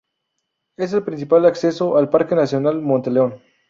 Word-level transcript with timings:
Es 0.79 0.93
el 0.93 1.03
principal 1.03 1.45
acceso 1.45 1.95
al 1.95 2.09
Parque 2.09 2.33
nacional 2.33 2.81
Monte 2.81 3.11
León. 3.11 3.35